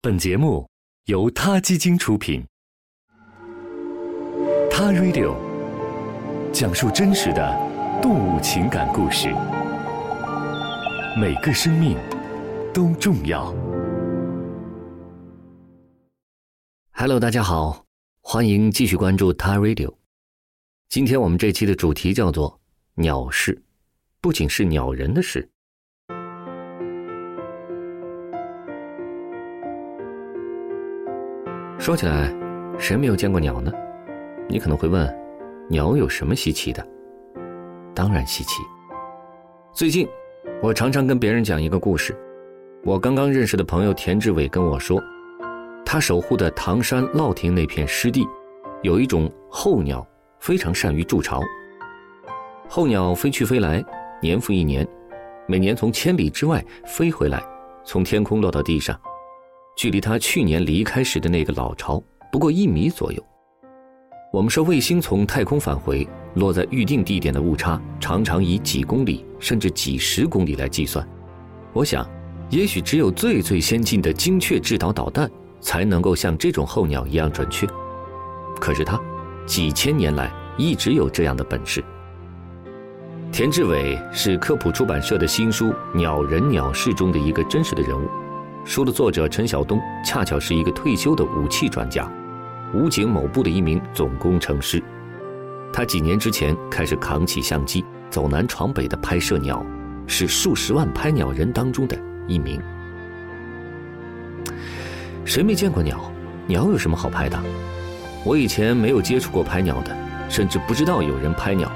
[0.00, 0.64] 本节目
[1.06, 2.46] 由他基金出品，
[4.70, 5.34] 《他 Radio》
[6.52, 9.26] 讲述真实的动物情感故事，
[11.20, 11.98] 每个生命
[12.72, 13.52] 都重要。
[16.92, 17.84] Hello，大家好，
[18.20, 19.92] 欢迎继续关注他 Radio。
[20.88, 22.60] 今天我们这期的主题叫做
[22.94, 23.60] “鸟事”，
[24.22, 25.50] 不仅是鸟人的事。
[31.88, 32.30] 说起来，
[32.78, 33.72] 谁没有见过鸟呢？
[34.46, 35.10] 你可能会问，
[35.70, 36.86] 鸟有什么稀奇的？
[37.94, 38.60] 当然稀奇。
[39.72, 40.06] 最近，
[40.62, 42.14] 我常常跟别人讲一个故事。
[42.84, 45.02] 我刚刚认识的朋友田志伟跟我说，
[45.82, 48.22] 他守护的唐山乐亭那片湿地，
[48.82, 50.06] 有一种候鸟
[50.40, 51.40] 非常善于筑巢。
[52.68, 53.82] 候鸟飞去飞来，
[54.20, 54.86] 年复一年，
[55.46, 57.42] 每年从千里之外飞回来，
[57.82, 58.94] 从天空落到地上。
[59.78, 63.24] 距离他去年离开时的那个老巢不过一米左右。
[64.32, 66.04] 我们说卫星从太空返回，
[66.34, 71.08] 落在预定地点的误差常常以几公里甚至几十公里来计算。
[71.72, 72.04] 我想，
[72.50, 77.64] 也许只有最最先进的精确制导导弹才能够像这种候鸟一样准确。
[78.58, 79.00] 可是他，
[79.46, 81.84] 几千年来一直有这样的本事。
[83.30, 88.08] 田志伟是科普出版社的新书《鸟人鸟事》中的一个真实的人物。
[88.68, 92.06] 书的作者陈晓东恰巧是一个退休的武器专家，
[92.74, 94.80] 武警某部的一名总工程师。
[95.72, 99.64] 他几年之前开始扛起相机，走南闯北的拍摄鸟，
[100.06, 102.60] 是数十万拍鸟人当中的一名。
[105.24, 105.98] 谁没见过鸟？
[106.46, 107.40] 鸟有什么好拍的？
[108.22, 109.96] 我以前没有接触过拍鸟的，
[110.28, 111.72] 甚至不知道有人拍鸟。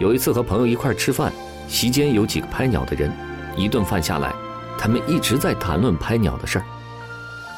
[0.00, 1.32] 有一次和朋友一块吃饭，
[1.68, 3.08] 席间有几个拍鸟的人，
[3.56, 4.32] 一顿饭下来。
[4.80, 6.64] 他们一直在谈论拍鸟的事儿。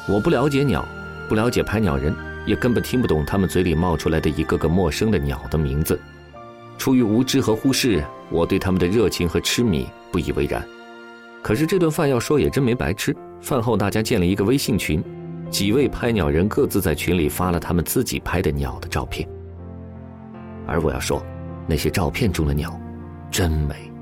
[0.09, 0.85] 我不了解鸟，
[1.29, 2.13] 不了解拍鸟人，
[2.45, 5.97] 也根本听不懂他们嘴里冒出来的一个个陌生的鸟的名字。
[6.77, 10.61] 出于无知和忽视，我对他们的热情和痴迷不以为然。
[11.41, 13.15] 可是这顿饭要说也真没白吃。
[13.39, 15.01] 饭后大家建了一个微信群，
[15.49, 19.25] 几位拍鸟人各自在群里发了他们自己拍的鸟的照片。
[20.67, 21.25] 而我要说，
[21.67, 22.77] 那些照片中的鸟，
[23.31, 23.92] 真美。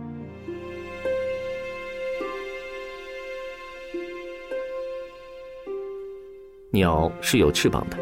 [6.74, 7.98] 鸟是有翅膀的，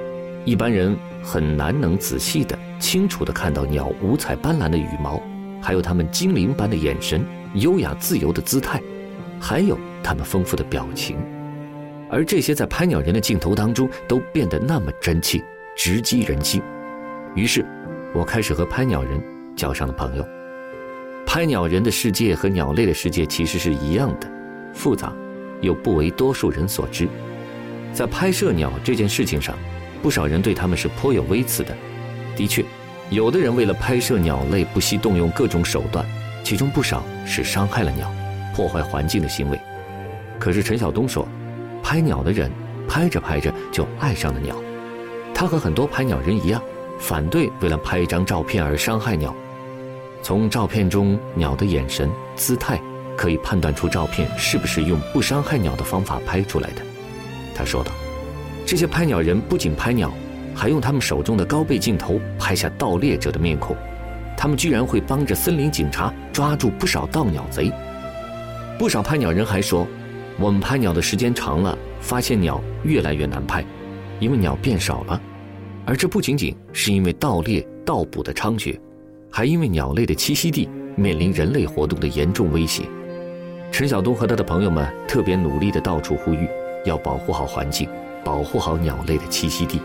[0.46, 5.20] 一般人很难能仔细的、清楚的看到鸟五彩斑斓的羽毛，
[5.60, 7.26] 还有它们精灵般的眼神、
[7.56, 8.80] 优雅自由的姿态，
[9.40, 11.18] 还有它们丰富的表情，
[12.12, 15.44] 而这些在拍鸟人的镜头当中都变得那么真切，
[15.76, 16.62] 直击人心。
[17.34, 17.66] 于是，
[18.14, 19.20] 我开始和拍鸟人
[19.56, 20.24] 交上了朋友。
[21.26, 24.32] 拍鸟人的世界和鸟类的世界其实是一样的，
[24.76, 25.12] 复杂，
[25.60, 27.08] 又不为多数人所知。
[27.94, 29.58] 在拍摄鸟这件事情上，
[30.02, 31.76] 不少人对他们是颇有微词的。
[32.36, 32.64] 的确，
[33.10, 36.06] 有的人为了拍摄鸟类不惜动用各种手段，
[36.44, 38.10] 其中不少是伤害了鸟、
[38.56, 39.60] 破坏环境的行为。
[40.40, 41.28] 可是陈晓东说，
[41.84, 42.50] 拍鸟的人
[42.88, 44.56] 拍着拍着就爱上了鸟。
[45.34, 46.62] 他和很多拍鸟人一样，
[47.00, 49.36] 反对为了拍一张照片而伤害鸟。
[50.22, 52.80] 从照片中鸟的眼神、姿态，
[53.18, 56.82] 可以判断出照片是不是用不伤害鸟的方法拍出来的。
[57.60, 57.92] 他说道
[58.66, 60.10] ：“这些拍鸟人不仅拍鸟，
[60.56, 63.76] 还用他们手中的高倍镜头拍下盗猎者的面孔。
[64.38, 67.70] 他们居然会帮着森林警察抓住不少盗鸟贼。
[68.78, 69.86] 不少拍鸟人还说，
[70.40, 73.62] 我们拍鸟的时间长了，发现鸟越来越难拍，
[74.22, 75.22] 因为鸟变少了。
[75.86, 78.80] 而这不仅仅是因为盗猎、盗捕的猖獗，
[79.30, 82.84] 还因为鸟类的栖息地面临人类活动的严重威胁。”
[83.70, 86.48] 陈晓东和他的朋友们特别努力地到处呼吁。
[86.86, 87.90] 要保护好环境，
[88.24, 89.82] 保护好鸟类的栖息地。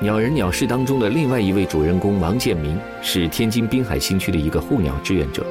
[0.00, 5.44] 鸟人鸟事当中的另外一位主人公王建明是天津滨海新区的一个护鸟志愿者。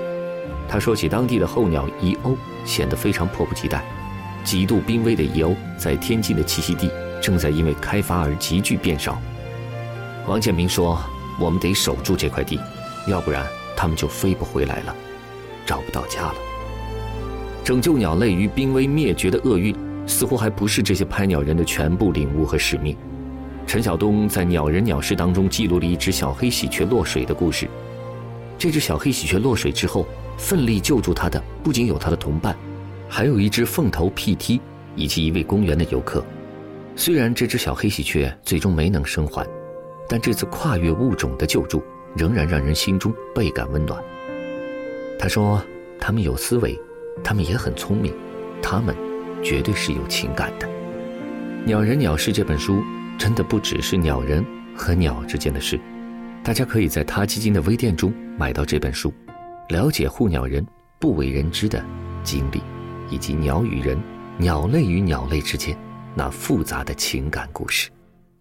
[0.70, 2.36] 他说起当地的候鸟遗鸥，
[2.66, 3.84] 显得非常迫不及待。
[4.44, 6.90] 极度濒危的遗鸥在天津的栖息地
[7.22, 9.22] 正在因为开发而急剧变少。
[10.26, 10.98] 王建明说
[11.40, 12.58] ：“我们得守住这块地，
[13.08, 14.96] 要不然它们就飞不回来了，
[15.66, 16.36] 找不到家了。”
[17.68, 19.76] 拯救鸟类于濒危灭绝的厄运，
[20.06, 22.96] 似乎还不是这些拍鸟人的全部领悟和使命。
[23.66, 27.68] 陈晓东在《鸟人鸟事》当中记录了一只小黑喜鹊落水的故事。
[28.58, 32.56] 这只小黑喜鹊落水之后，奋力救助它的不仅有它的同伴，
[33.10, 34.62] 还有一只凤头屁踢
[34.96, 36.24] 以及一位公园的游客。
[36.96, 39.46] 虽然这只小黑喜鹊最终没能生还，
[40.08, 41.84] 但这次跨越物种的救助
[42.16, 44.02] 仍然让人心中倍感温暖。
[45.20, 45.62] 他说
[46.00, 46.74] ：“他们有思维。”
[47.24, 48.14] 他们也很聪明，
[48.62, 48.96] 他们
[49.44, 50.68] 绝对是有情感的。
[51.66, 52.82] 《鸟人鸟事》这本书
[53.18, 55.80] 真的不只是鸟人和鸟之间的事，
[56.44, 59.14] 大家可以在他基金的微店中买到这本书，
[59.70, 60.66] 了解护鸟人
[61.00, 61.84] 不为人知的
[62.24, 62.62] 经历，
[63.10, 64.00] 以及鸟与人、
[64.38, 65.78] 鸟类与鸟类之间
[66.16, 67.90] 那复杂的情感故事。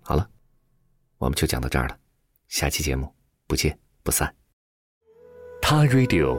[0.02, 0.28] 好了，
[1.18, 1.96] 我们就讲到这儿了，
[2.48, 3.12] 下期节目
[3.48, 4.32] 不见不散。
[5.60, 6.38] 他 Radio，